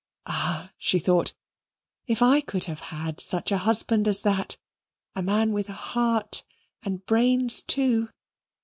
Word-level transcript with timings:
"Ah!" 0.25 0.71
she 0.79 0.97
thought, 0.97 1.35
"if 2.07 2.23
I 2.23 2.41
could 2.41 2.65
have 2.65 2.79
had 2.79 3.21
such 3.21 3.51
a 3.51 3.59
husband 3.59 4.07
as 4.07 4.23
that 4.23 4.57
a 5.15 5.21
man 5.21 5.53
with 5.53 5.69
a 5.69 5.73
heart 5.73 6.43
and 6.83 7.05
brains 7.05 7.61
too! 7.61 8.09